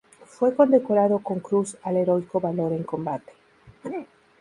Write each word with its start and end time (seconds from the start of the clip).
Fue 0.25 0.55
condecorado 0.55 1.19
con 1.19 1.41
Cruz 1.41 1.77
al 1.83 1.95
Heroico 1.95 2.39
Valor 2.39 2.73
en 2.73 2.81
Combate. 2.83 3.33